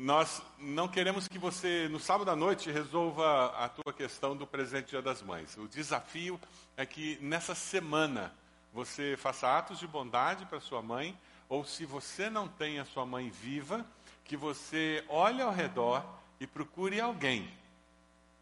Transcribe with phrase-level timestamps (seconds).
[0.00, 4.88] nós não queremos que você, no sábado à noite, resolva a tua questão do presente
[4.88, 5.58] Dia das Mães.
[5.58, 6.40] O desafio
[6.74, 8.32] é que nessa semana
[8.72, 11.14] você faça atos de bondade para sua mãe,
[11.50, 13.84] ou se você não tem a sua mãe viva,
[14.24, 16.02] que você olhe ao redor
[16.40, 17.52] e procure alguém,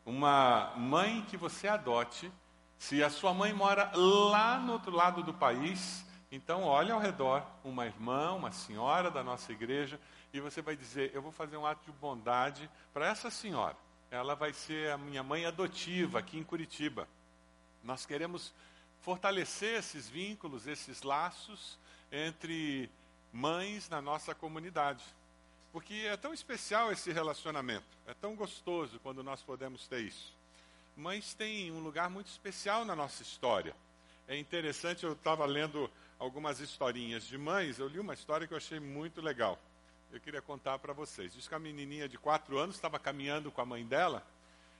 [0.06, 2.30] uma mãe que você adote.
[2.78, 7.42] Se a sua mãe mora lá no outro lado do país, então olhe ao redor
[7.64, 9.98] uma irmã, uma senhora da nossa igreja,
[10.32, 13.76] e você vai dizer: Eu vou fazer um ato de bondade para essa senhora.
[14.10, 17.08] Ela vai ser a minha mãe adotiva aqui em Curitiba.
[17.84, 18.52] Nós queremos
[19.02, 21.78] fortalecer esses vínculos, esses laços
[22.10, 22.90] entre
[23.32, 25.04] mães na nossa comunidade.
[25.72, 30.34] Porque é tão especial esse relacionamento, é tão gostoso quando nós podemos ter isso.
[30.96, 33.74] Mães têm um lugar muito especial na nossa história.
[34.26, 38.58] É interessante, eu estava lendo algumas historinhas de mães, eu li uma história que eu
[38.58, 39.58] achei muito legal.
[40.10, 41.34] Eu queria contar para vocês.
[41.34, 44.26] Diz que a menininha de quatro anos estava caminhando com a mãe dela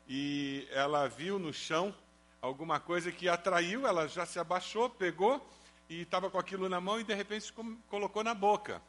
[0.09, 1.95] e ela viu no chão
[2.40, 5.46] alguma coisa que atraiu, ela já se abaixou, pegou
[5.87, 7.52] e estava com aquilo na mão e de repente
[7.90, 8.80] colocou na boca.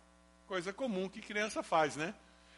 [0.48, 2.16] Coisa comum que criança faz, né?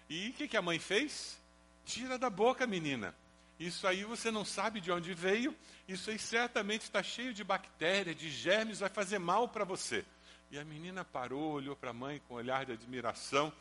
[0.08, 1.42] E o que, que a mãe fez?
[1.84, 3.16] Tira da boca, menina.
[3.60, 5.56] Isso aí você não sabe de onde veio,
[5.88, 10.06] isso aí certamente está cheio de bactérias, de germes, vai fazer mal para você.
[10.52, 13.54] E a menina parou, olhou para a mãe com um olhar de admiração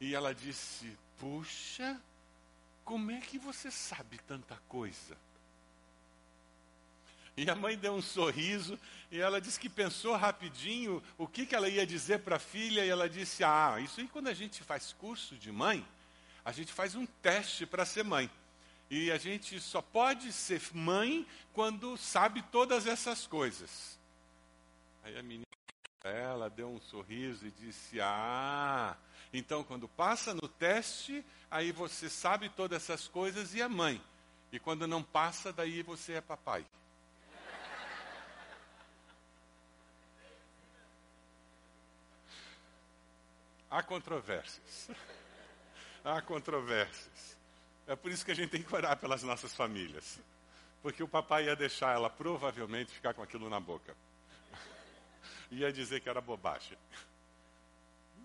[0.00, 2.00] e ela disse: Puxa,
[2.86, 5.14] como é que você sabe tanta coisa?
[7.36, 8.78] E a mãe deu um sorriso
[9.12, 12.84] e ela disse que pensou rapidinho o que, que ela ia dizer para a filha
[12.84, 15.86] e ela disse: Ah, isso aí quando a gente faz curso de mãe,
[16.44, 18.30] a gente faz um teste para ser mãe.
[18.90, 23.98] E a gente só pode ser mãe quando sabe todas essas coisas.
[25.04, 25.47] Aí a menina,
[26.04, 28.96] ela deu um sorriso e disse: Ah,
[29.32, 34.00] então quando passa no teste, aí você sabe todas essas coisas e é mãe.
[34.52, 36.64] E quando não passa, daí você é papai.
[43.70, 44.90] Há controvérsias.
[46.04, 47.36] Há controvérsias.
[47.86, 50.18] É por isso que a gente tem que orar pelas nossas famílias.
[50.80, 53.96] Porque o papai ia deixar ela provavelmente ficar com aquilo na boca.
[55.50, 56.76] Ia dizer que era bobagem.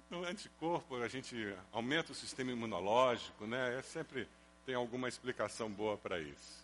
[0.09, 3.79] No anticorpo, a gente aumenta o sistema imunológico, né?
[3.79, 4.27] É sempre
[4.65, 6.63] tem alguma explicação boa para isso.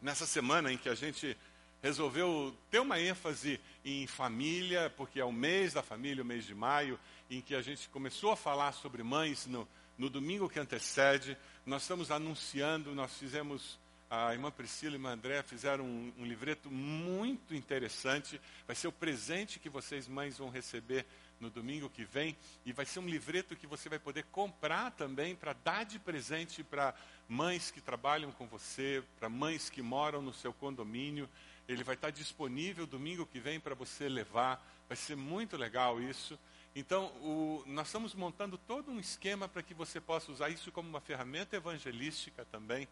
[0.00, 1.36] Nessa semana em que a gente
[1.82, 6.54] resolveu ter uma ênfase em família, porque é o mês da família, o mês de
[6.54, 6.98] maio,
[7.30, 11.36] em que a gente começou a falar sobre mães no, no domingo que antecede.
[11.64, 13.78] Nós estamos anunciando, nós fizemos,
[14.08, 18.40] a irmã Priscila e a irmã André fizeram um, um livreto muito interessante.
[18.66, 21.04] Vai ser o presente que vocês, mães, vão receber
[21.40, 22.36] no domingo que vem.
[22.64, 26.62] E vai ser um livreto que você vai poder comprar também para dar de presente
[26.62, 26.94] para
[27.28, 31.28] mães que trabalham com você, para mães que moram no seu condomínio.
[31.68, 34.64] Ele vai estar disponível domingo que vem para você levar.
[34.88, 36.38] Vai ser muito legal isso.
[36.74, 40.88] Então, o, nós estamos montando todo um esquema para que você possa usar isso como
[40.88, 42.86] uma ferramenta evangelística também.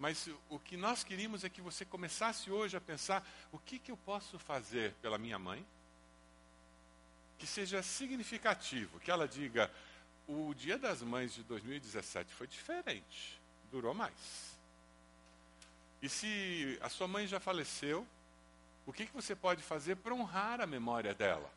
[0.00, 3.92] Mas o que nós queríamos é que você começasse hoje a pensar: o que, que
[3.92, 5.64] eu posso fazer pela minha mãe?
[7.38, 9.70] Que seja significativo, que ela diga:
[10.26, 13.40] o Dia das Mães de 2017 foi diferente,
[13.70, 14.58] durou mais.
[16.02, 18.04] E se a sua mãe já faleceu,
[18.86, 21.52] o que, que você pode fazer para honrar a memória dela?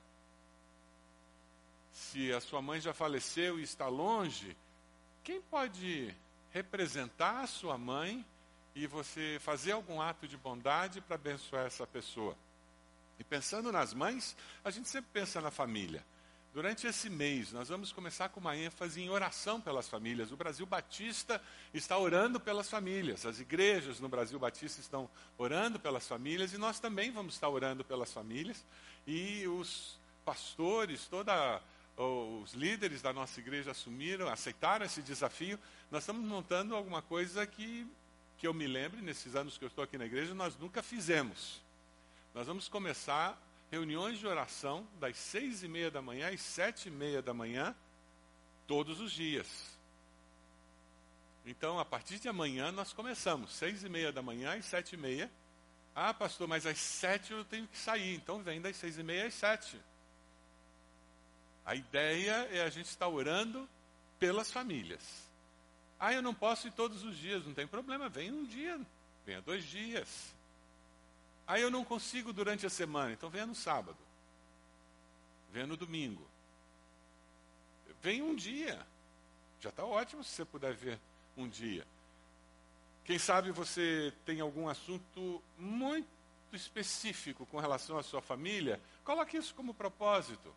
[1.93, 4.57] se a sua mãe já faleceu e está longe,
[5.23, 6.13] quem pode
[6.51, 8.25] representar a sua mãe
[8.75, 12.35] e você fazer algum ato de bondade para abençoar essa pessoa?
[13.19, 16.03] E pensando nas mães, a gente sempre pensa na família.
[16.53, 20.31] Durante esse mês, nós vamos começar com uma ênfase em oração pelas famílias.
[20.31, 21.41] O Brasil Batista
[21.73, 23.25] está orando pelas famílias.
[23.25, 27.83] As igrejas no Brasil Batista estão orando pelas famílias e nós também vamos estar orando
[27.83, 28.63] pelas famílias.
[29.07, 31.59] E os pastores, toda
[31.97, 35.59] os líderes da nossa igreja assumiram, aceitaram esse desafio.
[35.89, 37.87] Nós estamos montando alguma coisa que,
[38.43, 41.61] que eu me lembre, nesses anos que eu estou aqui na igreja, nós nunca fizemos.
[42.33, 43.41] Nós vamos começar
[43.71, 47.73] reuniões de oração das seis e meia da manhã às sete e meia da manhã,
[48.67, 49.47] todos os dias.
[51.45, 54.97] Então, a partir de amanhã, nós começamos, seis e meia da manhã às sete e
[54.97, 55.31] meia.
[55.95, 59.27] Ah, pastor, mas às sete eu tenho que sair, então vem das seis e meia
[59.27, 59.79] às sete.
[61.65, 63.69] A ideia é a gente estar orando
[64.19, 65.22] pelas famílias.
[66.05, 68.77] Ah, eu não posso ir todos os dias, não tem problema, vem um dia,
[69.25, 70.35] venha dois dias.
[71.47, 73.97] Ah, eu não consigo durante a semana, então venha no sábado,
[75.49, 76.27] venha no domingo.
[78.01, 78.85] Venha um dia,
[79.61, 80.99] Já está ótimo se você puder ver
[81.37, 81.87] um dia.
[83.05, 86.09] Quem sabe você tem algum assunto muito
[86.51, 90.53] específico com relação à sua família, coloque isso como propósito.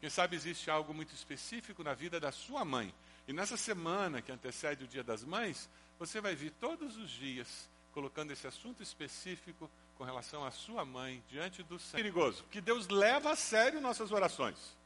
[0.00, 2.92] Quem sabe existe algo muito específico na vida da sua mãe.
[3.30, 7.70] E nessa semana que antecede o Dia das Mães, você vai vir todos os dias
[7.92, 12.02] colocando esse assunto específico com relação à sua mãe diante do Senhor.
[12.02, 14.76] Perigoso, que Deus leva a sério nossas orações.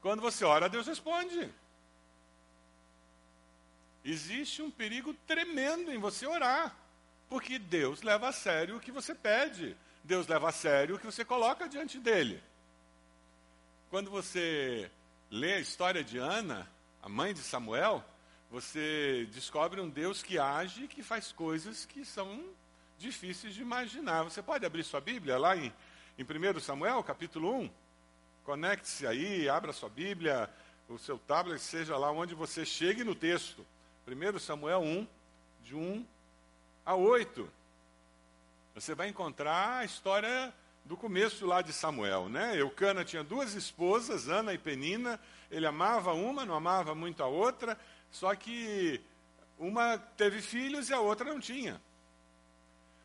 [0.00, 1.52] Quando você ora, Deus responde.
[4.02, 6.74] Existe um perigo tremendo em você orar,
[7.28, 11.04] porque Deus leva a sério o que você pede, Deus leva a sério o que
[11.04, 12.42] você coloca diante dele.
[13.90, 14.90] Quando você
[15.30, 16.66] lê a história de Ana,
[17.02, 18.04] a mãe de Samuel,
[18.48, 22.44] você descobre um Deus que age e que faz coisas que são
[22.96, 24.22] difíceis de imaginar.
[24.22, 25.72] Você pode abrir sua Bíblia lá em,
[26.16, 27.70] em 1 Samuel, capítulo 1?
[28.44, 30.48] Conecte-se aí, abra sua Bíblia,
[30.88, 33.66] o seu tablet, seja lá onde você chegue no texto.
[34.06, 35.06] 1 Samuel 1,
[35.64, 36.06] de 1
[36.86, 37.50] a 8.
[38.76, 40.54] Você vai encontrar a história
[40.84, 42.60] do começo lá de Samuel, né?
[42.60, 45.18] Eucana tinha duas esposas, Ana e Penina.
[45.52, 47.78] Ele amava uma, não amava muito a outra,
[48.10, 49.00] só que
[49.58, 51.80] uma teve filhos e a outra não tinha.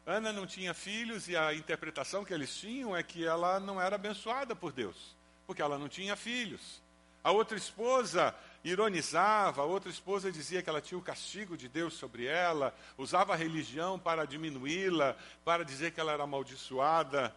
[0.06, 3.96] Ana não tinha filhos e a interpretação que eles tinham é que ela não era
[3.96, 5.14] abençoada por Deus,
[5.46, 6.82] porque ela não tinha filhos.
[7.22, 8.34] A outra esposa
[8.64, 13.34] ironizava, a outra esposa dizia que ela tinha o castigo de Deus sobre ela, usava
[13.34, 17.36] a religião para diminuí-la, para dizer que ela era amaldiçoada.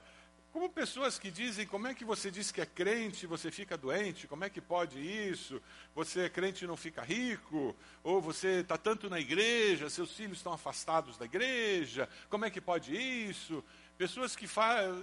[0.53, 3.79] Como pessoas que dizem, como é que você diz que é crente e você fica
[3.79, 4.27] doente?
[4.27, 5.63] Como é que pode isso?
[5.95, 7.75] Você é crente e não fica rico?
[8.03, 12.09] Ou você está tanto na igreja, seus filhos estão afastados da igreja?
[12.29, 13.63] Como é que pode isso?
[13.97, 14.47] Pessoas que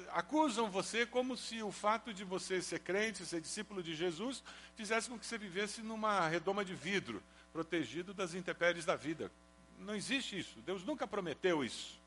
[0.10, 4.44] acusam você como se o fato de você ser crente, ser discípulo de Jesus,
[4.76, 7.24] fizesse com que você vivesse numa redoma de vidro,
[7.54, 9.32] protegido das intempéries da vida.
[9.80, 10.60] Não existe isso.
[10.66, 12.06] Deus nunca prometeu isso.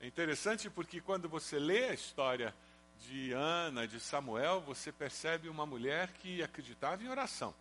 [0.00, 2.54] É interessante porque quando você lê a história
[3.00, 7.54] de Ana, de Samuel, você percebe uma mulher que acreditava em oração.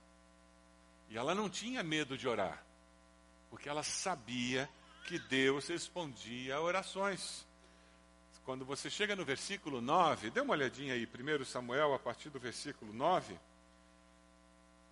[1.09, 2.63] E ela não tinha medo de orar,
[3.49, 4.69] porque ela sabia
[5.07, 7.45] que Deus respondia a orações.
[8.43, 12.39] Quando você chega no versículo 9, dê uma olhadinha aí, 1 Samuel, a partir do
[12.39, 13.35] versículo 9.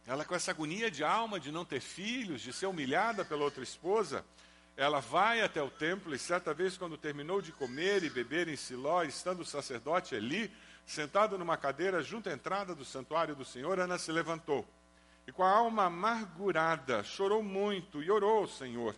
[0.08, 3.64] Ela, com essa agonia de alma de não ter filhos, de ser humilhada pela outra
[3.64, 4.26] esposa,
[4.76, 8.56] ela vai até o templo e certa vez, quando terminou de comer e beber em
[8.56, 10.52] Siló, estando o sacerdote Eli,
[10.86, 14.68] sentado numa cadeira junto à entrada do santuário do Senhor, Ana se levantou.
[15.28, 18.96] E com a alma amargurada, chorou muito e orou ao Senhor.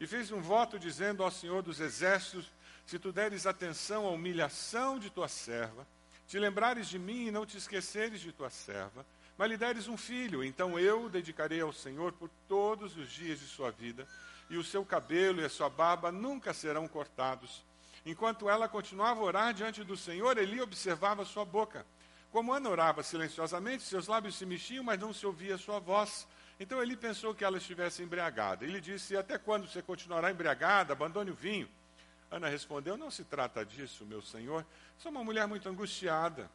[0.00, 2.50] E fez um voto dizendo ao Senhor dos exércitos:
[2.84, 5.86] se tu deres atenção à humilhação de tua serva,
[6.26, 9.06] te lembrares de mim e não te esqueceres de tua serva,
[9.38, 13.40] mas lhe deres um filho, então eu o dedicarei ao Senhor por todos os dias
[13.40, 14.06] de sua vida,
[14.54, 17.64] e o seu cabelo e a sua barba nunca serão cortados.
[18.06, 21.84] Enquanto ela continuava a orar diante do Senhor, Eli observava sua boca.
[22.30, 26.26] Como Ana orava silenciosamente, seus lábios se mexiam, mas não se ouvia sua voz.
[26.58, 28.64] Então Eli pensou que ela estivesse embriagada.
[28.64, 30.92] Ele disse: Até quando você continuará embriagada?
[30.92, 31.68] Abandone o vinho.
[32.30, 34.64] Ana respondeu: Não se trata disso, meu senhor.
[34.98, 36.50] Sou uma mulher muito angustiada.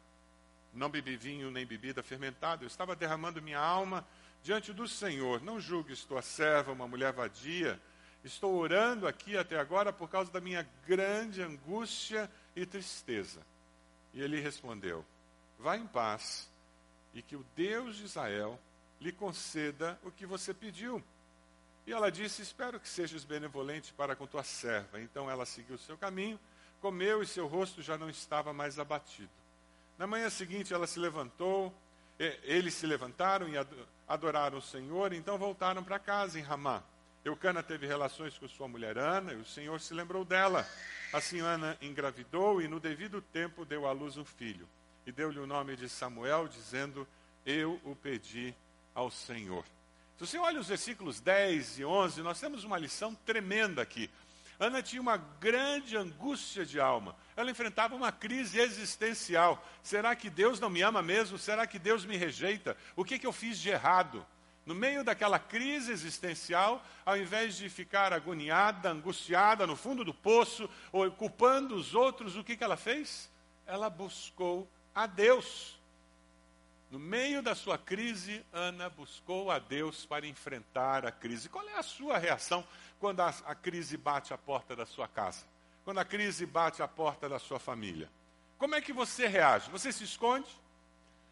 [0.72, 2.62] Não bebi vinho nem bebida fermentada.
[2.62, 4.06] Eu estava derramando minha alma
[4.42, 5.42] diante do Senhor.
[5.42, 7.80] Não julgues tua serva, uma mulher vadia.
[8.22, 13.40] Estou orando aqui até agora por causa da minha grande angústia e tristeza.
[14.12, 15.04] E ele respondeu:
[15.58, 16.48] Vá em paz,
[17.14, 18.58] e que o Deus de Israel
[19.00, 21.02] lhe conceda o que você pediu.
[21.86, 25.00] E ela disse: Espero que sejas benevolente para com tua serva.
[25.00, 26.38] Então ela seguiu seu caminho,
[26.80, 29.30] comeu e seu rosto já não estava mais abatido.
[29.96, 31.74] Na manhã seguinte ela se levantou,
[32.18, 33.54] eles se levantaram e
[34.06, 36.82] adoraram o Senhor, então voltaram para casa em Ramá.
[37.24, 40.66] Eucana teve relações com sua mulher Ana, e o Senhor se lembrou dela.
[41.12, 44.66] Assim Ana engravidou e no devido tempo deu à luz um filho.
[45.06, 47.06] E deu-lhe o nome de Samuel, dizendo:
[47.44, 48.54] Eu o pedi
[48.94, 49.64] ao Senhor.
[50.16, 54.10] Se você olha os versículos 10 e 11, nós temos uma lição tremenda aqui.
[54.58, 57.16] Ana tinha uma grande angústia de alma.
[57.34, 59.66] Ela enfrentava uma crise existencial.
[59.82, 61.38] Será que Deus não me ama mesmo?
[61.38, 62.76] Será que Deus me rejeita?
[62.94, 64.24] O que, que eu fiz de errado?
[64.66, 70.68] No meio daquela crise existencial, ao invés de ficar agoniada, angustiada no fundo do poço,
[70.92, 73.30] ou culpando os outros, o que, que ela fez?
[73.66, 75.80] Ela buscou a Deus.
[76.90, 81.48] No meio da sua crise, Ana buscou a Deus para enfrentar a crise.
[81.48, 82.66] Qual é a sua reação
[82.98, 85.44] quando a, a, crise bate a porta da sua casa?
[85.84, 88.10] Quando a crise bate a porta da sua família?
[88.58, 89.70] Como é que você reage?
[89.70, 90.48] Você se esconde?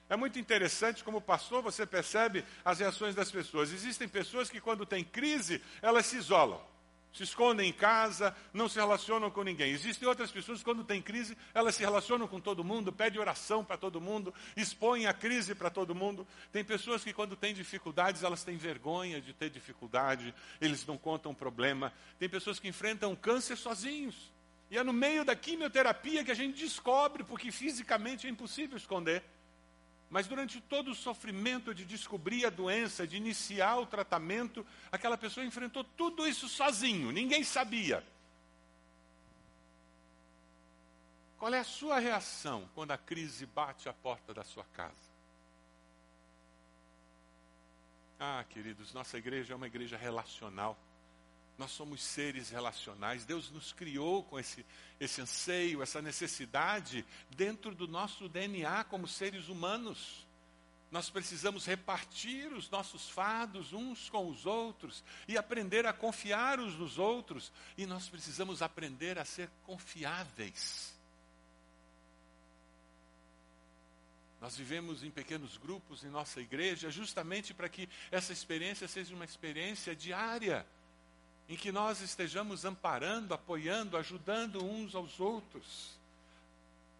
[0.08, 3.72] É muito interessante como pastor você percebe as reações das pessoas.
[3.72, 6.60] Existem pessoas que quando tem crise, elas se isolam.
[7.12, 9.72] Se escondem em casa, não se relacionam com ninguém.
[9.72, 13.64] Existem outras pessoas que, quando tem crise, elas se relacionam com todo mundo, pedem oração
[13.64, 16.26] para todo mundo, expõem a crise para todo mundo.
[16.52, 21.34] Tem pessoas que, quando têm dificuldades, elas têm vergonha de ter dificuldade, eles não contam
[21.34, 21.92] problema.
[22.18, 24.30] Tem pessoas que enfrentam câncer sozinhos.
[24.70, 29.24] E é no meio da quimioterapia que a gente descobre, porque fisicamente é impossível esconder.
[30.10, 35.44] Mas durante todo o sofrimento de descobrir a doença, de iniciar o tratamento, aquela pessoa
[35.44, 38.02] enfrentou tudo isso sozinho, ninguém sabia.
[41.38, 44.94] Qual é a sua reação quando a crise bate à porta da sua casa?
[48.18, 50.76] Ah, queridos, nossa igreja é uma igreja relacional.
[51.58, 53.24] Nós somos seres relacionais.
[53.24, 54.64] Deus nos criou com esse,
[55.00, 60.24] esse anseio, essa necessidade dentro do nosso DNA como seres humanos.
[60.88, 66.76] Nós precisamos repartir os nossos fardos uns com os outros e aprender a confiar uns
[66.76, 67.52] nos outros.
[67.76, 70.94] E nós precisamos aprender a ser confiáveis.
[74.40, 79.24] Nós vivemos em pequenos grupos em nossa igreja justamente para que essa experiência seja uma
[79.24, 80.64] experiência diária
[81.48, 85.98] em que nós estejamos amparando, apoiando, ajudando uns aos outros.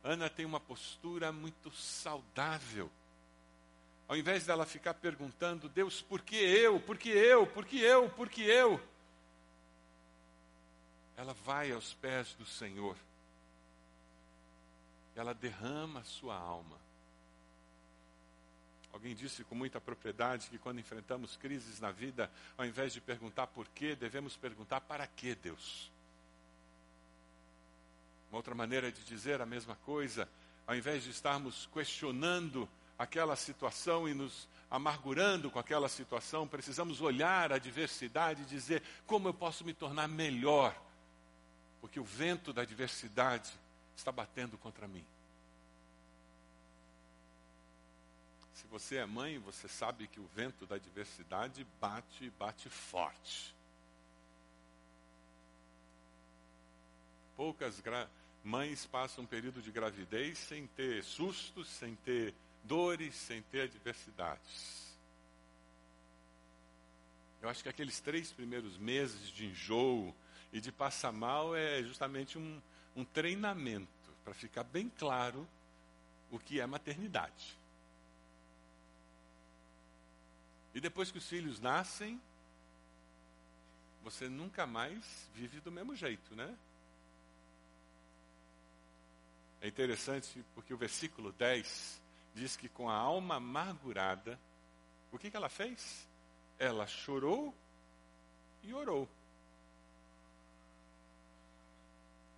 [0.02, 2.90] Ana tem uma postura muito saudável.
[4.08, 6.80] Ao invés dela ficar perguntando, Deus, por que eu?
[6.80, 7.46] Por que eu?
[7.46, 8.08] Por que eu?
[8.08, 8.80] Por que eu?
[11.14, 12.96] Ela vai aos pés do Senhor.
[15.14, 16.87] Ela derrama a sua alma.
[18.92, 23.46] Alguém disse com muita propriedade que quando enfrentamos crises na vida, ao invés de perguntar
[23.46, 25.90] por quê, devemos perguntar para que Deus.
[28.30, 30.28] Uma outra maneira de dizer a mesma coisa,
[30.66, 32.68] ao invés de estarmos questionando
[32.98, 39.28] aquela situação e nos amargurando com aquela situação, precisamos olhar a diversidade e dizer como
[39.28, 40.78] eu posso me tornar melhor,
[41.80, 43.50] porque o vento da diversidade
[43.96, 45.04] está batendo contra mim.
[48.58, 53.54] Se você é mãe, você sabe que o vento da diversidade bate e bate forte.
[57.36, 57.80] Poucas
[58.42, 62.34] mães passam um período de gravidez sem ter sustos, sem ter
[62.64, 64.98] dores, sem ter adversidades.
[67.40, 70.12] Eu acho que aqueles três primeiros meses de enjoo
[70.52, 72.60] e de passar mal é justamente um,
[72.96, 75.46] um treinamento para ficar bem claro
[76.28, 77.56] o que é maternidade.
[80.74, 82.20] E depois que os filhos nascem,
[84.02, 86.56] você nunca mais vive do mesmo jeito, né?
[89.60, 92.00] É interessante porque o versículo 10
[92.34, 94.38] diz que com a alma amargurada,
[95.10, 96.06] o que, que ela fez?
[96.58, 97.54] Ela chorou
[98.62, 99.08] e orou.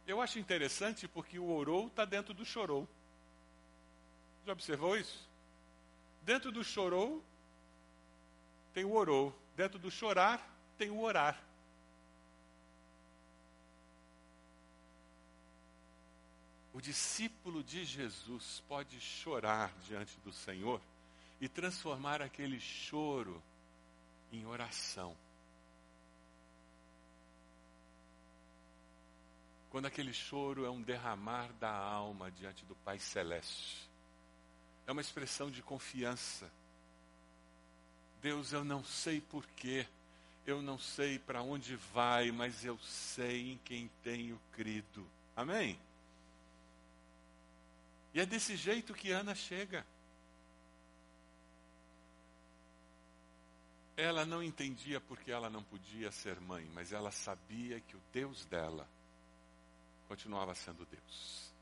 [0.07, 2.89] Eu acho interessante porque o orou está dentro do chorou.
[4.47, 5.29] Já observou isso?
[6.23, 7.23] Dentro do chorou
[8.73, 9.35] tem o orou.
[9.57, 10.41] Dentro do chorar,
[10.79, 11.41] tem o orar.
[16.73, 20.81] O discípulo de Jesus pode chorar diante do Senhor
[21.41, 23.43] e transformar aquele choro
[24.33, 25.17] em oração.
[29.71, 33.89] Quando aquele choro é um derramar da alma diante do Pai Celeste,
[34.87, 36.50] é uma expressão de confiança
[38.23, 39.87] Deus, eu não sei porquê,
[40.47, 45.07] eu não sei para onde vai, mas eu sei em quem tenho crido.
[45.37, 45.79] Amém?
[48.12, 49.87] E é desse jeito que Ana chega.
[53.97, 58.45] Ela não entendia porque ela não podia ser mãe, mas ela sabia que o Deus
[58.47, 58.89] dela
[60.09, 61.53] continuava sendo Deus.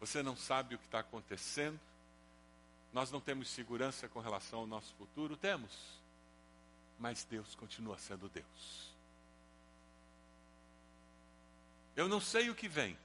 [0.00, 1.80] Você não sabe o que está acontecendo,
[2.96, 5.36] nós não temos segurança com relação ao nosso futuro?
[5.36, 5.70] Temos.
[6.98, 8.90] Mas Deus continua sendo Deus.
[11.94, 12.96] Eu não sei o que vem,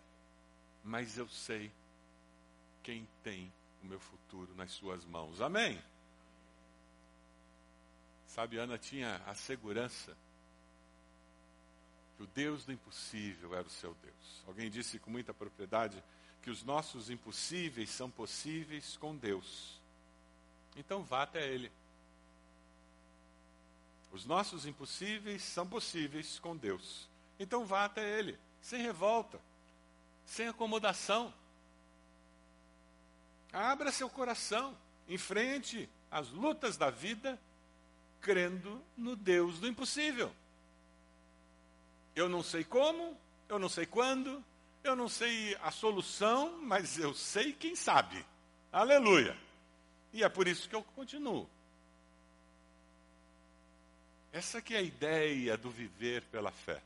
[0.81, 1.69] mas eu sei
[2.81, 3.51] quem tem
[3.83, 5.41] o meu futuro nas suas mãos.
[5.41, 5.77] Amém?
[8.27, 10.15] Sabe, Ana tinha a segurança
[12.15, 14.43] que o Deus do impossível era o seu Deus.
[14.47, 16.01] Alguém disse com muita propriedade
[16.41, 19.80] que os nossos impossíveis são possíveis com Deus.
[20.75, 21.71] Então vá até Ele.
[24.11, 27.07] Os nossos impossíveis são possíveis com Deus.
[27.39, 29.39] Então vá até Ele, sem revolta,
[30.25, 31.33] sem acomodação.
[33.53, 37.39] Abra seu coração, enfrente as lutas da vida,
[38.19, 40.31] crendo no Deus do impossível.
[42.15, 44.43] Eu não sei como, eu não sei quando,
[44.83, 48.25] eu não sei a solução, mas eu sei quem sabe.
[48.71, 49.37] Aleluia.
[50.13, 51.47] E é por isso que eu continuo.
[54.33, 56.81] Essa que é a ideia do viver pela fé.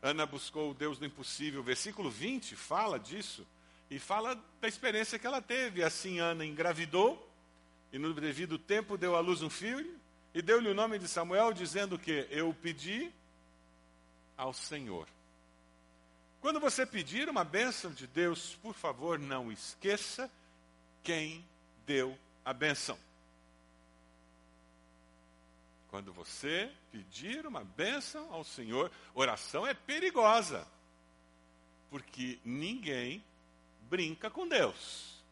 [0.00, 1.62] Ana buscou o Deus do impossível.
[1.62, 3.46] Versículo 20 fala disso
[3.90, 5.82] e fala da experiência que ela teve.
[5.82, 7.28] Assim Ana engravidou
[7.92, 9.98] e no devido tempo deu à luz um filho
[10.34, 13.12] e deu-lhe o nome de Samuel, dizendo que eu pedi
[14.36, 15.06] ao Senhor.
[16.40, 20.30] Quando você pedir uma bênção de Deus, por favor, não esqueça
[21.04, 21.44] quem
[21.86, 22.98] deu a bênção.
[25.88, 30.66] Quando você pedir uma bênção ao Senhor, oração é perigosa,
[31.90, 33.22] porque ninguém
[33.90, 35.22] brinca com Deus.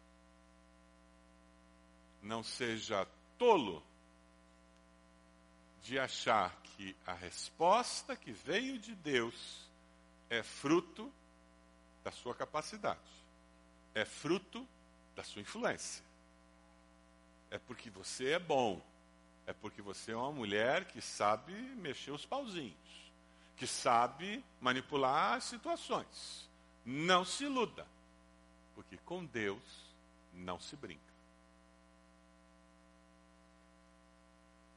[2.23, 3.83] Não seja tolo
[5.83, 9.67] de achar que a resposta que veio de Deus
[10.29, 11.11] é fruto
[12.05, 13.01] da sua capacidade,
[13.95, 14.67] é fruto
[15.17, 16.10] da sua influência.
[17.51, 18.81] É porque você é bom,
[19.47, 23.13] é porque você é uma mulher que sabe mexer os pauzinhos,
[23.57, 26.49] que sabe manipular as situações.
[26.85, 27.87] Não se iluda,
[28.75, 29.63] porque com Deus
[30.33, 31.11] não se brinca.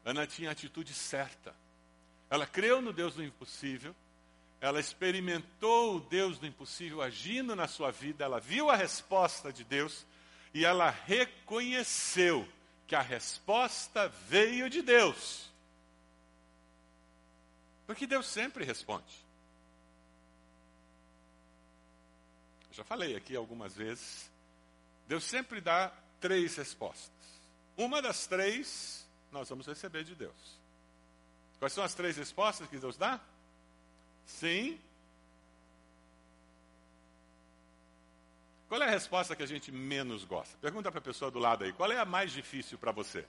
[0.04, 1.56] Ana tinha a atitude certa.
[2.30, 3.96] Ela creu no Deus do impossível,
[4.60, 9.64] ela experimentou o Deus do impossível agindo na sua vida, ela viu a resposta de
[9.64, 10.06] Deus
[10.54, 12.48] e ela reconheceu
[12.88, 15.50] que a resposta veio de Deus.
[17.86, 19.24] Porque Deus sempre responde.
[22.70, 24.30] Eu já falei aqui algumas vezes.
[25.08, 27.12] Deus sempre dá três respostas.
[27.78, 30.60] Uma das três nós vamos receber de Deus.
[31.60, 33.20] Quais são as três respostas que Deus dá?
[34.26, 34.80] Sim.
[38.74, 40.58] Qual é a resposta que a gente menos gosta?
[40.58, 41.72] Pergunta para a pessoa do lado aí.
[41.72, 43.24] Qual é a mais difícil para você?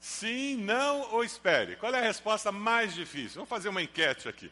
[0.00, 1.76] Sim, não ou espere.
[1.76, 3.36] Qual é a resposta mais difícil?
[3.36, 4.50] Vamos fazer uma enquete aqui.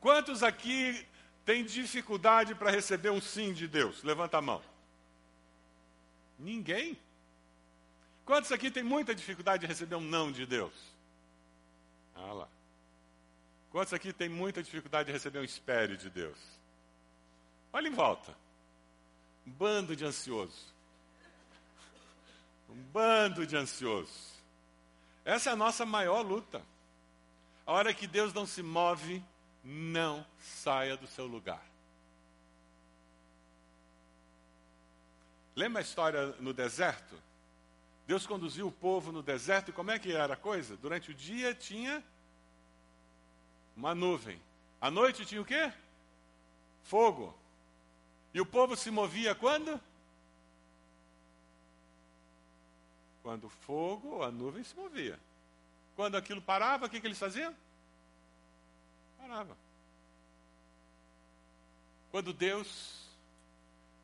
[0.00, 1.06] Quantos aqui
[1.44, 4.02] têm dificuldade para receber um sim de Deus?
[4.02, 4.60] Levanta a mão.
[6.36, 6.98] Ninguém.
[8.24, 10.74] Quantos aqui têm muita dificuldade de receber um não de Deus?
[12.16, 12.48] Ah lá.
[13.70, 16.38] Quantos aqui têm muita dificuldade de receber um espere de Deus?
[17.72, 18.47] Olha em volta.
[19.48, 20.74] Um bando de ansioso.
[22.68, 24.12] Um bando de ansioso.
[25.24, 26.62] Essa é a nossa maior luta.
[27.66, 29.24] A hora que Deus não se move,
[29.64, 31.64] não saia do seu lugar.
[35.56, 37.18] Lembra a história no deserto?
[38.06, 40.76] Deus conduziu o povo no deserto e como é que era a coisa?
[40.76, 42.04] Durante o dia tinha
[43.74, 44.38] uma nuvem.
[44.78, 45.72] À noite tinha o quê?
[46.84, 47.34] Fogo.
[48.32, 49.80] E o povo se movia quando?
[53.22, 55.18] Quando o fogo ou a nuvem se movia.
[55.96, 57.54] Quando aquilo parava, o que, que eles faziam?
[59.18, 59.56] Parava.
[62.10, 63.06] Quando Deus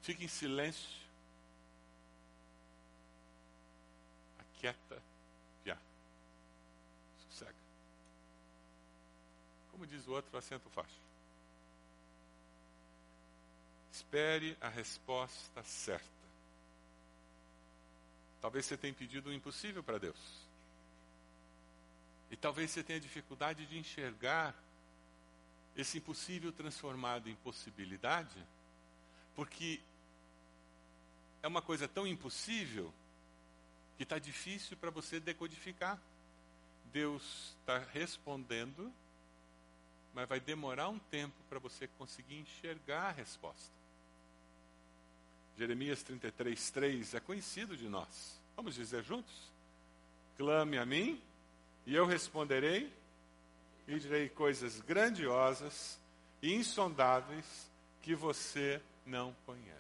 [0.02, 1.00] fica em silêncio,
[4.38, 5.02] aquieta
[9.74, 11.03] Como diz o outro, assento faixa.
[13.94, 16.04] Espere a resposta certa.
[18.40, 20.18] Talvez você tenha pedido o impossível para Deus.
[22.28, 24.52] E talvez você tenha dificuldade de enxergar
[25.76, 28.44] esse impossível transformado em possibilidade,
[29.36, 29.80] porque
[31.40, 32.92] é uma coisa tão impossível
[33.96, 36.00] que está difícil para você decodificar.
[36.92, 38.92] Deus está respondendo
[40.14, 43.83] mas vai demorar um tempo para você conseguir enxergar a resposta.
[45.56, 48.40] Jeremias 33, 3 é conhecido de nós.
[48.56, 49.52] Vamos dizer juntos?
[50.36, 51.20] Clame a mim,
[51.86, 52.92] e eu responderei,
[53.86, 55.98] e direi coisas grandiosas
[56.42, 57.70] e insondáveis
[58.02, 59.74] que você não conhece.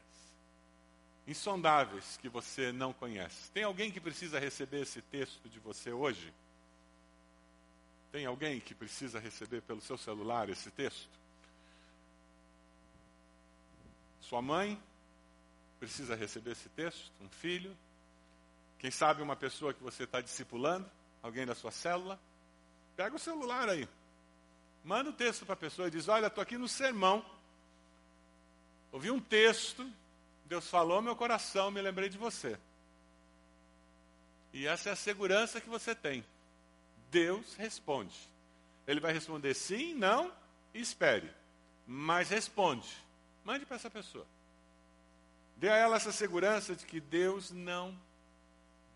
[1.26, 3.50] Insondáveis que você não conhece.
[3.50, 6.32] Tem alguém que precisa receber esse texto de você hoje?
[8.12, 11.08] Tem alguém que precisa receber pelo seu celular esse texto?
[14.20, 14.80] Sua mãe
[15.84, 17.10] precisa receber esse texto?
[17.20, 17.76] Um filho?
[18.78, 20.88] Quem sabe uma pessoa que você está discipulando?
[21.22, 22.20] Alguém da sua célula?
[22.96, 23.88] Pega o celular aí.
[24.84, 27.24] Manda o texto para a pessoa e diz: Olha, estou aqui no sermão.
[28.92, 29.90] Ouvi um texto
[30.44, 32.58] Deus falou meu coração, me lembrei de você.
[34.52, 36.24] E essa é a segurança que você tem.
[37.10, 38.14] Deus responde.
[38.86, 40.32] Ele vai responder sim, não
[40.72, 41.30] espere.
[41.86, 42.88] Mas responde.
[43.44, 44.26] Mande para essa pessoa.
[45.64, 47.98] Dê a ela essa segurança de que Deus não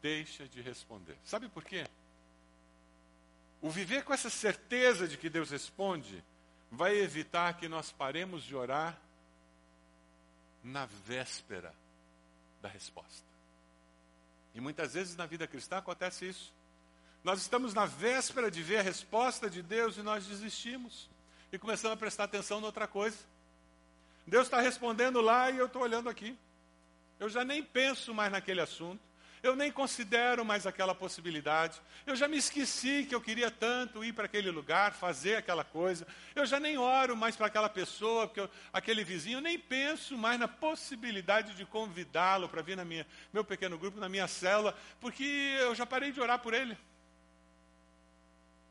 [0.03, 1.17] deixa de responder.
[1.25, 1.87] Sabe por quê?
[3.63, 6.23] O viver com essa certeza de que Deus responde
[6.71, 9.01] vai evitar que nós paremos de orar
[10.63, 11.75] na véspera
[12.61, 13.25] da resposta.
[14.55, 16.53] E muitas vezes na vida cristã acontece isso.
[17.25, 21.09] Nós estamos na véspera de ver a resposta de Deus e nós desistimos.
[21.51, 23.17] E começamos a prestar atenção em outra coisa.
[24.27, 26.39] Deus está respondendo lá e eu estou olhando aqui.
[27.19, 29.01] Eu já nem penso mais naquele assunto.
[29.43, 31.81] Eu nem considero mais aquela possibilidade.
[32.07, 36.07] Eu já me esqueci que eu queria tanto ir para aquele lugar, fazer aquela coisa.
[36.35, 39.39] Eu já nem oro mais para aquela pessoa, porque eu, aquele vizinho.
[39.39, 44.01] Eu nem penso mais na possibilidade de convidá-lo para vir na minha meu pequeno grupo,
[44.01, 45.25] na minha célula, porque
[45.61, 46.77] eu já parei de orar por ele.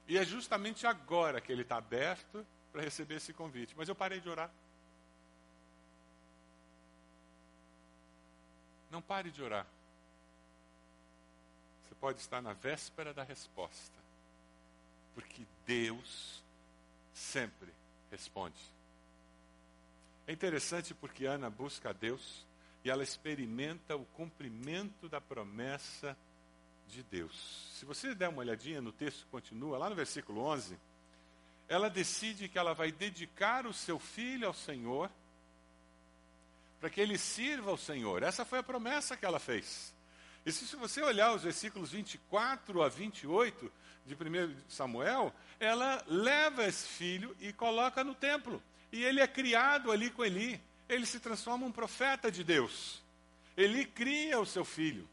[0.07, 3.73] E é justamente agora que ele está aberto para receber esse convite.
[3.77, 4.49] Mas eu parei de orar.
[8.89, 9.65] Não pare de orar
[11.99, 13.97] pode estar na véspera da resposta,
[15.13, 16.43] porque Deus
[17.13, 17.69] sempre
[18.11, 18.55] responde.
[20.27, 22.45] É interessante porque Ana busca a Deus
[22.83, 26.17] e ela experimenta o cumprimento da promessa
[26.89, 27.69] de Deus.
[27.73, 30.77] Se você der uma olhadinha no texto que continua, lá no versículo 11,
[31.67, 35.09] ela decide que ela vai dedicar o seu filho ao Senhor,
[36.79, 38.23] para que ele sirva ao Senhor.
[38.23, 39.93] Essa foi a promessa que ela fez.
[40.45, 43.71] E se você olhar os versículos 24 a 28
[44.05, 48.61] de 1 Samuel, ela leva esse filho e coloca no templo.
[48.91, 50.61] E ele é criado ali com Eli.
[50.87, 53.03] Ele se transforma um profeta de Deus.
[53.57, 55.07] Eli cria o seu filho.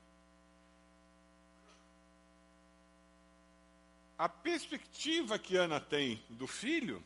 [4.16, 7.02] A perspectiva que Ana tem do filho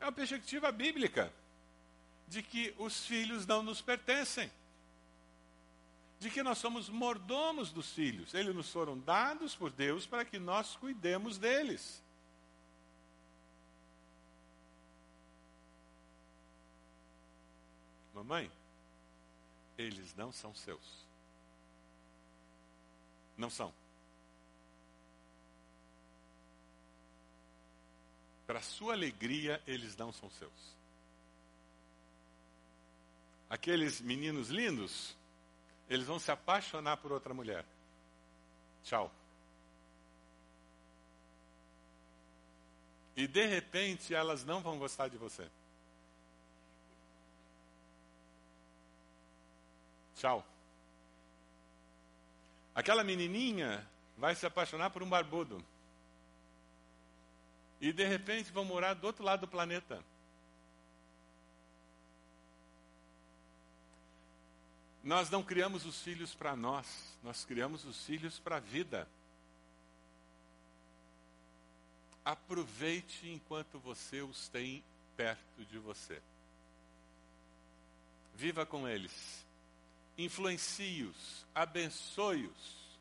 [0.00, 1.32] é uma perspectiva bíblica,
[2.28, 4.50] de que os filhos não nos pertencem
[6.24, 8.32] de que nós somos mordomos dos filhos.
[8.32, 12.02] Eles nos foram dados por Deus para que nós cuidemos deles.
[18.14, 18.50] Mamãe,
[19.76, 21.04] eles não são seus.
[23.36, 23.70] Não são.
[28.46, 30.73] Para sua alegria, eles não são seus.
[33.54, 35.16] Aqueles meninos lindos,
[35.88, 37.64] eles vão se apaixonar por outra mulher.
[38.82, 39.12] Tchau.
[43.16, 45.48] E de repente elas não vão gostar de você.
[50.16, 50.44] Tchau.
[52.74, 53.88] Aquela menininha
[54.18, 55.64] vai se apaixonar por um barbudo.
[57.80, 60.02] E de repente vão morar do outro lado do planeta.
[65.04, 66.86] Nós não criamos os filhos para nós,
[67.22, 69.06] nós criamos os filhos para a vida.
[72.24, 74.82] Aproveite enquanto você os tem
[75.14, 76.22] perto de você.
[78.34, 79.44] Viva com eles.
[80.16, 82.98] Influencie-os, abençoe-os,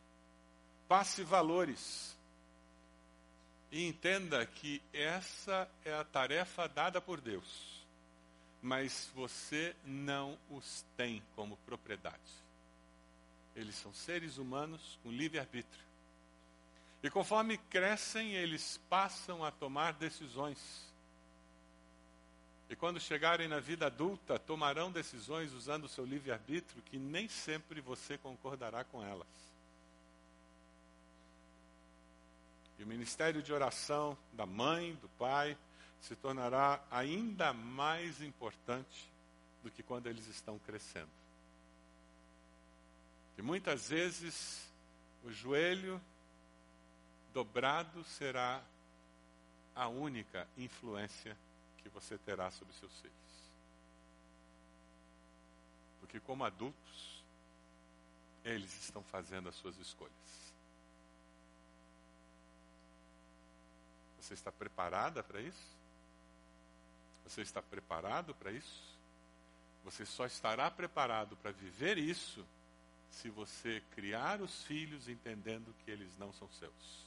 [0.89, 2.17] passe valores.
[3.71, 7.72] E entenda que essa é a tarefa dada por Deus
[8.63, 12.17] mas você não os tem como propriedade.
[13.53, 15.83] Eles são seres humanos com livre-arbítrio.
[17.03, 20.57] E conforme crescem, eles passam a tomar decisões.
[22.69, 27.81] E quando chegarem na vida adulta, tomarão decisões usando o seu livre-arbítrio, que nem sempre
[27.81, 29.27] você concordará com elas.
[32.79, 35.57] E o ministério de oração da mãe, do pai,
[36.03, 39.09] se tornará ainda mais importante
[39.63, 41.09] do que quando eles estão crescendo.
[43.37, 44.69] E muitas vezes
[45.23, 46.01] o joelho
[47.33, 48.61] dobrado será
[49.73, 51.37] a única influência
[51.77, 53.15] que você terá sobre seus filhos.
[56.01, 57.23] Porque, como adultos,
[58.43, 60.13] eles estão fazendo as suas escolhas.
[64.19, 65.82] Você está preparada para isso?
[67.25, 68.83] Você está preparado para isso?
[69.83, 72.45] Você só estará preparado para viver isso
[73.11, 77.03] se você criar os filhos entendendo que eles não são seus.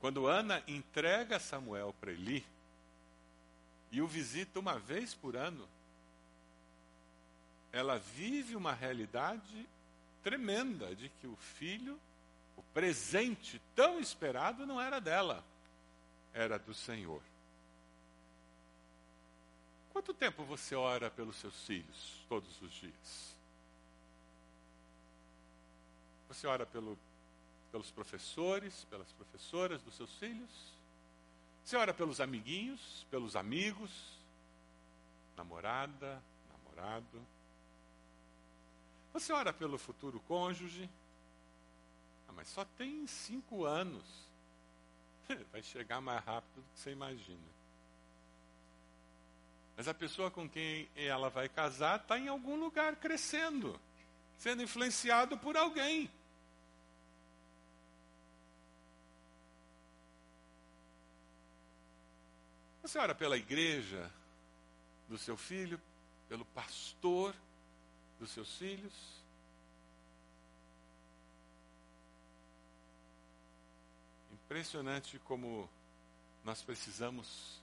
[0.00, 2.44] Quando Ana entrega Samuel para Eli
[3.92, 5.68] e o visita uma vez por ano,
[7.72, 9.66] ela vive uma realidade
[10.22, 11.98] tremenda de que o filho,
[12.56, 15.44] o presente tão esperado, não era dela,
[16.34, 17.22] era do Senhor.
[19.92, 23.36] Quanto tempo você ora pelos seus filhos todos os dias?
[26.28, 26.98] Você ora pelo,
[27.70, 30.50] pelos professores, pelas professoras dos seus filhos?
[31.62, 34.18] Você ora pelos amiguinhos, pelos amigos,
[35.36, 37.22] namorada, namorado?
[39.12, 40.88] Você ora pelo futuro cônjuge?
[42.26, 44.04] Ah, mas só tem cinco anos.
[45.52, 47.61] Vai chegar mais rápido do que você imagina.
[49.76, 53.80] Mas a pessoa com quem ela vai casar está em algum lugar crescendo,
[54.38, 56.10] sendo influenciado por alguém.
[62.82, 64.10] Você ora pela igreja
[65.08, 65.80] do seu filho,
[66.28, 67.34] pelo pastor
[68.20, 68.92] dos seus filhos?
[74.32, 75.70] Impressionante como
[76.44, 77.61] nós precisamos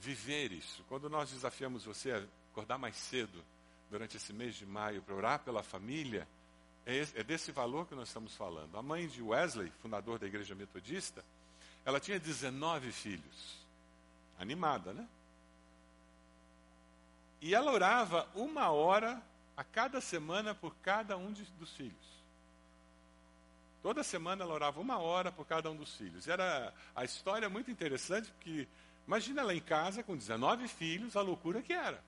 [0.00, 0.84] viver isso.
[0.88, 3.44] Quando nós desafiamos você a acordar mais cedo
[3.90, 6.26] durante esse mês de maio para orar pela família,
[6.84, 8.76] é, é desse valor que nós estamos falando.
[8.76, 11.24] A mãe de Wesley, fundador da igreja metodista,
[11.84, 13.66] ela tinha 19 filhos.
[14.38, 15.08] Animada, né?
[17.40, 19.22] E ela orava uma hora
[19.56, 22.16] a cada semana por cada um dos filhos.
[23.82, 26.26] Toda semana ela orava uma hora por cada um dos filhos.
[26.26, 28.66] Era a história muito interessante, porque
[29.06, 32.02] imagina ela em casa com 19 filhos, a loucura que era.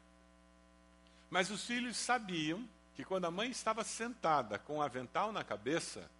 [1.31, 6.11] Mas os filhos sabiam que quando a mãe estava sentada com o avental na cabeça,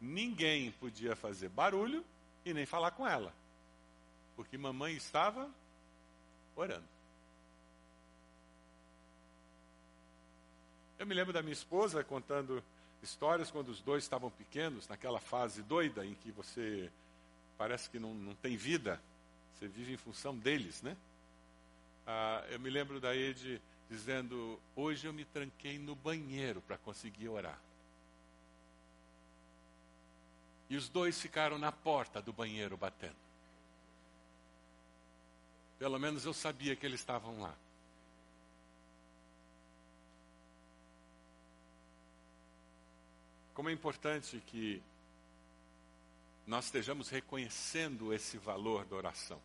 [0.00, 2.04] ninguém podia fazer barulho
[2.44, 3.32] e nem falar com ela.
[4.36, 5.50] Porque mamãe estava
[6.56, 6.94] orando.
[10.98, 12.62] Eu me lembro da minha esposa contando
[13.02, 16.90] histórias quando os dois estavam pequenos, naquela fase doida em que você
[17.58, 19.00] parece que não, não tem vida,
[19.54, 20.96] você vive em função deles, né?
[22.06, 27.28] Ah, eu me lembro da Ed dizendo: Hoje eu me tranquei no banheiro para conseguir
[27.28, 27.58] orar.
[30.68, 33.16] E os dois ficaram na porta do banheiro batendo.
[35.78, 37.54] Pelo menos eu sabia que eles estavam lá.
[43.54, 44.82] Como é importante que
[46.46, 49.40] nós estejamos reconhecendo esse valor da oração.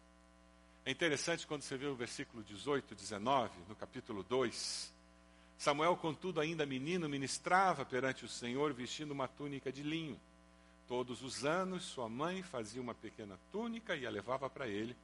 [0.85, 4.91] É interessante quando você vê o versículo 18, 19, no capítulo 2.
[5.57, 10.19] Samuel, contudo, ainda menino, ministrava perante o Senhor vestindo uma túnica de linho.
[10.87, 14.95] Todos os anos, sua mãe fazia uma pequena túnica e a levava para ele,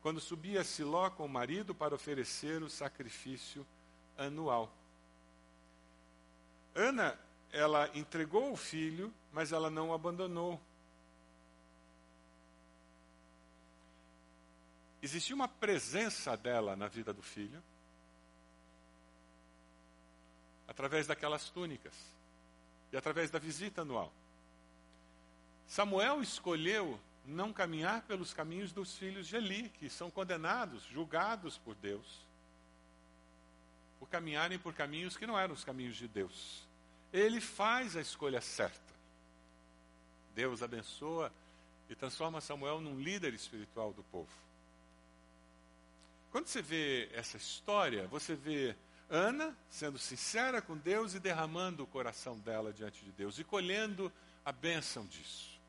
[0.00, 3.66] quando subia a Siló com o marido para oferecer o sacrifício
[4.16, 4.72] anual.
[6.74, 7.18] Ana
[7.52, 10.60] ela entregou o filho, mas ela não o abandonou.
[15.04, 17.62] Existia uma presença dela na vida do filho,
[20.66, 21.94] através daquelas túnicas
[22.90, 24.12] e através da visita anual.
[25.68, 31.74] Samuel escolheu não caminhar pelos caminhos dos filhos de Eli, que são condenados, julgados por
[31.74, 32.20] Deus,
[33.98, 36.64] por caminharem por caminhos que não eram os caminhos de Deus
[37.14, 38.92] ele faz a escolha certa.
[40.34, 41.32] Deus abençoa
[41.88, 44.43] e transforma Samuel num líder espiritual do povo.
[46.34, 48.74] Quando você vê essa história, você vê
[49.08, 54.12] Ana sendo sincera com Deus e derramando o coração dela diante de Deus e colhendo
[54.44, 55.60] a bênção disso.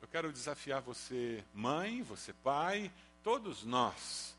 [0.00, 2.88] Eu quero desafiar você, mãe, você, pai,
[3.24, 4.36] todos nós,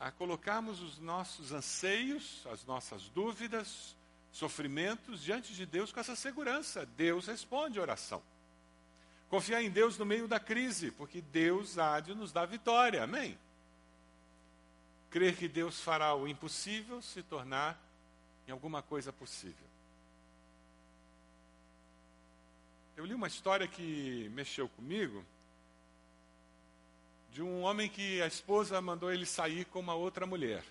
[0.00, 3.94] a colocarmos os nossos anseios, as nossas dúvidas,
[4.32, 6.86] sofrimentos diante de Deus com essa segurança.
[6.96, 8.22] Deus responde a oração.
[9.28, 13.04] Confiar em Deus no meio da crise, porque Deus há de nos dar vitória.
[13.04, 13.36] Amém?
[15.16, 17.80] Crer que Deus fará o impossível se tornar
[18.46, 19.66] em alguma coisa possível.
[22.94, 25.24] Eu li uma história que mexeu comigo
[27.32, 30.62] de um homem que a esposa mandou ele sair com uma outra mulher.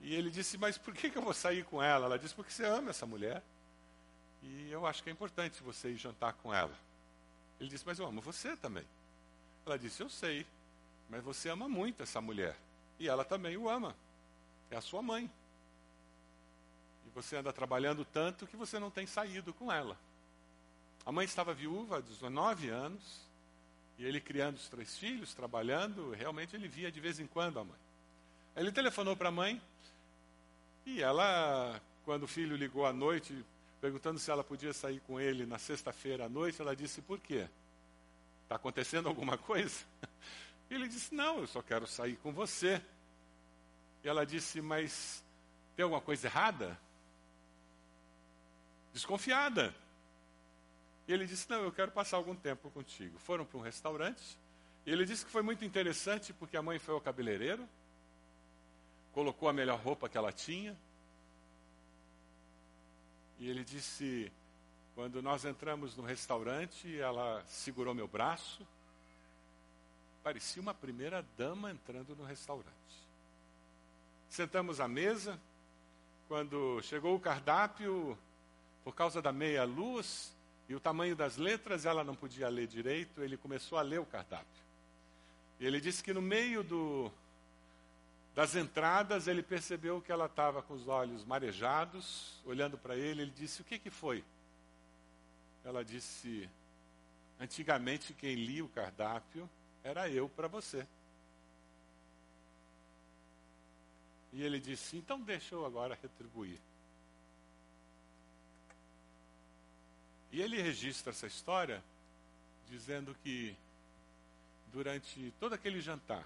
[0.00, 2.06] E ele disse: Mas por que, que eu vou sair com ela?
[2.06, 3.40] Ela disse: Porque você ama essa mulher.
[4.42, 6.76] E eu acho que é importante você ir jantar com ela.
[7.60, 8.84] Ele disse: Mas eu amo você também.
[9.64, 10.44] Ela disse: Eu sei,
[11.08, 12.56] mas você ama muito essa mulher.
[13.00, 13.96] E ela também o ama.
[14.70, 15.28] É a sua mãe.
[17.06, 19.96] E você anda trabalhando tanto que você não tem saído com ela.
[21.04, 23.02] A mãe estava viúva há 19 anos.
[23.98, 27.64] E ele criando os três filhos, trabalhando, realmente ele via de vez em quando a
[27.64, 27.78] mãe.
[28.54, 29.60] Ele telefonou para a mãe
[30.84, 33.44] E ela, quando o filho ligou à noite,
[33.80, 37.46] perguntando se ela podia sair com ele na sexta-feira à noite, ela disse: Por quê?
[38.42, 39.84] Está acontecendo alguma coisa?
[40.70, 42.80] E ele disse: Não, eu só quero sair com você.
[44.04, 45.22] E ela disse: Mas
[45.74, 46.78] tem alguma coisa errada?
[48.92, 49.74] Desconfiada.
[51.08, 53.18] E ele disse: Não, eu quero passar algum tempo contigo.
[53.18, 54.38] Foram para um restaurante.
[54.86, 57.68] E ele disse que foi muito interessante porque a mãe foi ao cabeleireiro,
[59.12, 60.76] colocou a melhor roupa que ela tinha.
[63.40, 64.30] E ele disse:
[64.94, 68.64] Quando nós entramos no restaurante, ela segurou meu braço.
[70.22, 72.70] Parecia uma primeira dama entrando no restaurante.
[74.28, 75.38] Sentamos à mesa.
[76.28, 78.16] Quando chegou o cardápio,
[78.84, 80.32] por causa da meia luz
[80.68, 83.22] e o tamanho das letras, ela não podia ler direito.
[83.22, 84.46] Ele começou a ler o cardápio.
[85.58, 87.10] Ele disse que no meio do,
[88.34, 93.22] das entradas ele percebeu que ela estava com os olhos marejados, olhando para ele.
[93.22, 94.22] Ele disse: O que, que foi?
[95.64, 96.48] Ela disse:
[97.40, 99.48] Antigamente quem lia o cardápio
[99.82, 100.86] era eu para você.
[104.32, 106.58] E ele disse: Então deixa eu agora retribuir.
[110.32, 111.82] E ele registra essa história
[112.68, 113.56] dizendo que
[114.72, 116.24] durante todo aquele jantar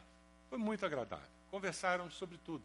[0.50, 1.26] foi muito agradável.
[1.50, 2.62] Conversaram sobre tudo.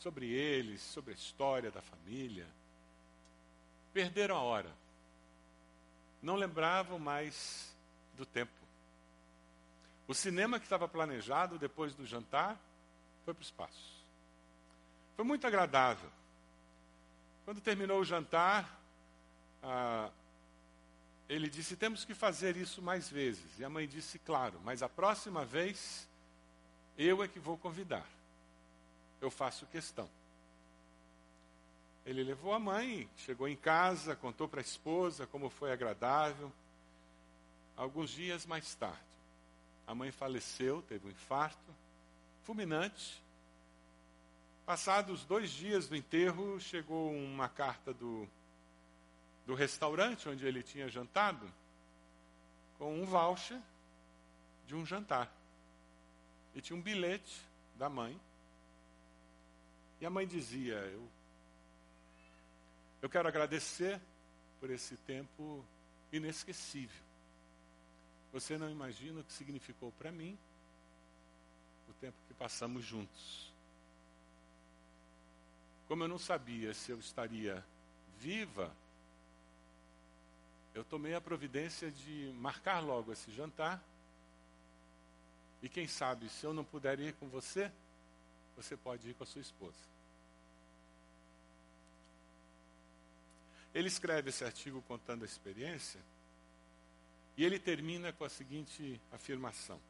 [0.00, 2.46] Sobre eles, sobre a história da família.
[3.92, 4.70] Perderam a hora.
[6.20, 7.72] Não lembravam mais
[8.16, 8.50] do tempo.
[10.08, 12.58] O cinema que estava planejado depois do jantar
[13.24, 14.04] foi para o espaço.
[15.14, 16.10] Foi muito agradável.
[17.44, 18.80] Quando terminou o jantar,
[19.62, 20.10] ah,
[21.28, 23.58] ele disse: temos que fazer isso mais vezes.
[23.58, 26.08] E a mãe disse: claro, mas a próxima vez
[26.96, 28.06] eu é que vou convidar.
[29.20, 30.08] Eu faço questão.
[32.06, 36.50] Ele levou a mãe, chegou em casa, contou para a esposa como foi agradável.
[37.76, 38.98] Alguns dias mais tarde,
[39.88, 41.74] a mãe faleceu, teve um infarto
[42.44, 43.22] fulminante.
[44.66, 48.28] Passados dois dias do enterro, chegou uma carta do,
[49.46, 51.50] do restaurante onde ele tinha jantado
[52.76, 53.58] com um voucher
[54.66, 55.32] de um jantar.
[56.54, 57.40] E tinha um bilhete
[57.74, 58.20] da mãe.
[60.02, 61.08] E a mãe dizia: Eu,
[63.00, 63.98] eu quero agradecer
[64.60, 65.64] por esse tempo
[66.12, 67.07] inesquecível.
[68.32, 70.38] Você não imagina o que significou para mim
[71.88, 73.52] o tempo que passamos juntos.
[75.86, 77.64] Como eu não sabia se eu estaria
[78.18, 78.70] viva,
[80.74, 83.82] eu tomei a providência de marcar logo esse jantar.
[85.62, 87.72] E quem sabe, se eu não puder ir com você,
[88.54, 89.88] você pode ir com a sua esposa.
[93.74, 96.00] Ele escreve esse artigo contando a experiência.
[97.38, 99.80] E ele termina com a seguinte afirmação: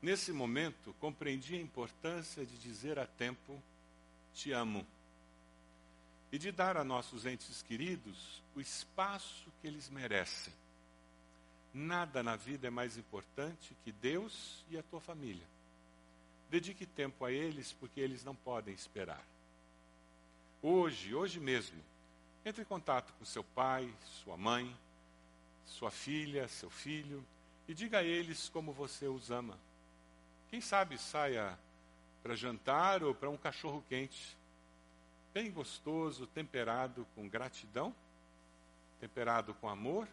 [0.00, 3.62] Nesse momento, compreendi a importância de dizer a tempo:
[4.32, 4.86] Te amo.
[6.32, 10.54] E de dar a nossos entes queridos o espaço que eles merecem.
[11.74, 15.46] Nada na vida é mais importante que Deus e a tua família.
[16.48, 19.22] Dedique tempo a eles, porque eles não podem esperar.
[20.62, 21.78] Hoje, hoje mesmo,
[22.42, 23.92] entre em contato com seu pai,
[24.22, 24.74] sua mãe,
[25.64, 27.24] sua filha, seu filho,
[27.68, 29.58] e diga a eles como você os ama.
[30.48, 31.58] Quem sabe saia
[32.22, 34.36] para jantar ou para um cachorro quente,
[35.32, 37.94] bem gostoso, temperado com gratidão,
[39.00, 40.06] temperado com amor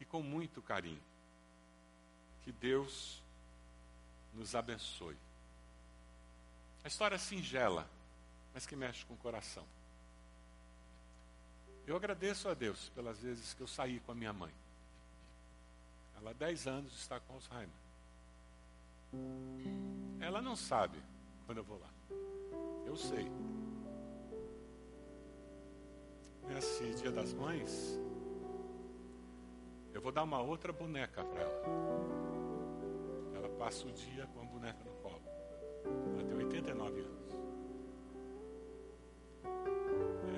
[0.00, 1.02] e com muito carinho.
[2.44, 3.22] Que Deus
[4.34, 5.16] nos abençoe.
[6.84, 7.88] A história é singela,
[8.52, 9.64] mas que mexe com o coração.
[11.86, 14.52] Eu agradeço a Deus pelas vezes que eu saí com a minha mãe.
[16.16, 17.68] Ela há 10 anos está com Alzheimer.
[20.20, 20.98] Ela não sabe
[21.44, 21.90] quando eu vou lá.
[22.86, 23.28] Eu sei.
[26.46, 27.98] Nesse dia das mães,
[29.92, 31.62] eu vou dar uma outra boneca para ela.
[33.34, 35.22] Ela passa o dia com a boneca no colo.
[36.14, 37.32] Ela tem 89 anos.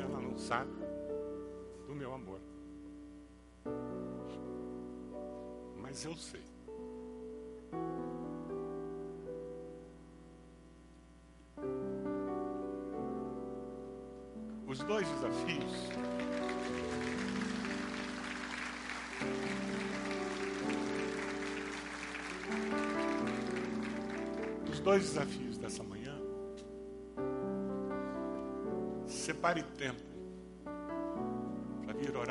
[0.01, 0.73] Ela não sabe
[1.87, 2.41] do meu amor.
[5.81, 6.43] Mas eu sei.
[14.67, 15.73] Os dois desafios.
[24.71, 26.19] Os dois desafios dessa manhã
[29.07, 30.14] separe tempo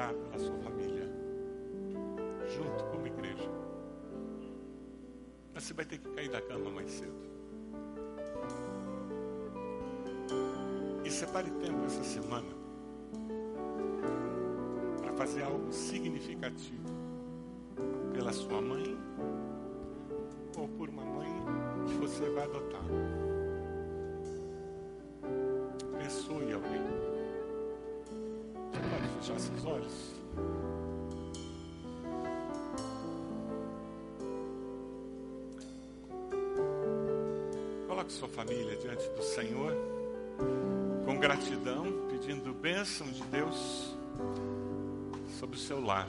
[0.08, 1.10] pela sua família,
[2.56, 3.50] junto como igreja.
[5.54, 7.14] Mas você vai ter que cair da cama mais cedo.
[11.06, 12.48] E separe tempo essa semana
[15.02, 16.92] para fazer algo significativo
[18.14, 18.98] pela sua mãe
[20.58, 21.30] ou por uma mãe
[21.88, 22.84] que você vai adotar.
[29.34, 30.14] Fechar seus olhos?
[37.88, 39.76] Coloque sua família diante do Senhor
[41.06, 43.96] com gratidão, pedindo bênção de Deus
[45.40, 46.08] sobre o seu lar.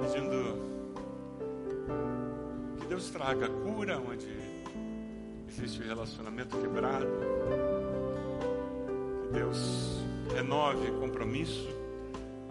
[0.00, 0.74] Pedindo
[2.80, 4.28] que Deus traga cura onde
[5.48, 7.06] existe relacionamento quebrado.
[9.22, 10.03] Que Deus
[10.34, 11.84] renove compromisso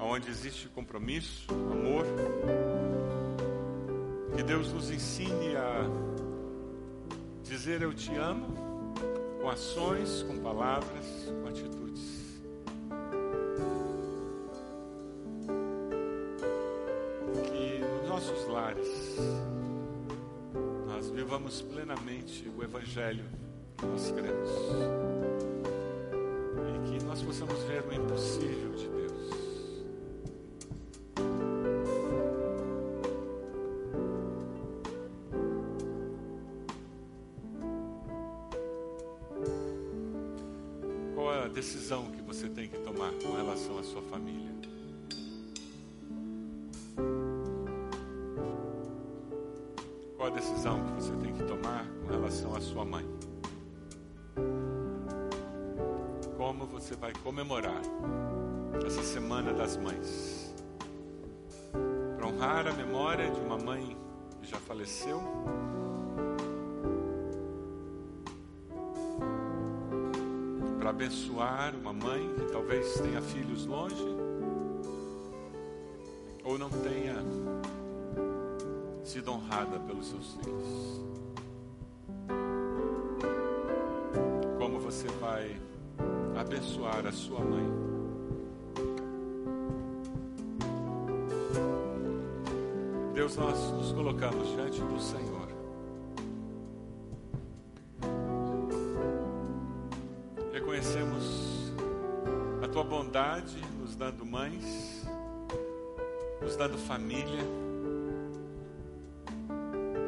[0.03, 2.05] onde existe compromisso, amor.
[4.35, 5.87] Que Deus nos ensine a
[7.43, 8.47] dizer eu te amo
[9.41, 12.41] com ações, com palavras, com atitudes.
[17.45, 18.87] Que nos nossos lares
[20.87, 23.25] nós vivamos plenamente o Evangelho
[23.77, 25.22] que nós cremos.
[26.85, 29.29] Que nós possamos ver o impossível de Deus.
[41.15, 44.51] Qual é a decisão que você tem que tomar com relação à sua família?
[50.17, 53.12] Qual a decisão que você tem que tomar com relação à sua mãe?
[56.73, 57.81] Você vai comemorar
[58.83, 60.51] essa Semana das Mães?
[62.17, 63.95] Para honrar a memória de uma mãe
[64.41, 65.21] que já faleceu?
[70.79, 74.03] Para abençoar uma mãe que talvez tenha filhos longe?
[76.43, 77.17] Ou não tenha
[79.03, 81.02] sido honrada pelos seus filhos?
[86.43, 87.63] Abençoar a sua mãe?
[93.13, 95.47] Deus, nós nos colocamos diante do Senhor.
[100.51, 101.71] Reconhecemos
[102.61, 105.07] a tua bondade nos dando mães,
[106.41, 107.43] nos dando família.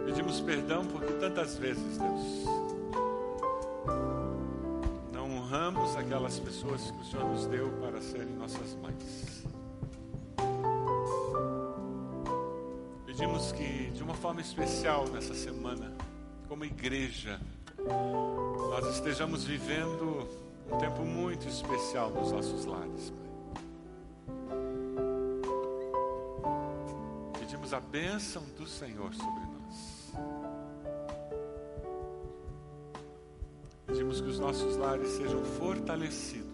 [0.05, 2.64] Pedimos perdão porque tantas vezes, Deus,
[6.05, 9.43] aquelas pessoas que o Senhor nos deu para serem nossas mães.
[13.05, 15.91] Pedimos que, de uma forma especial nessa semana,
[16.47, 17.41] como igreja,
[18.69, 20.27] nós estejamos vivendo
[20.71, 23.11] um tempo muito especial nos nossos lares.
[27.39, 29.44] Pedimos a bênção do Senhor sobre
[34.55, 36.44] nossos lares sejam fortalecidos,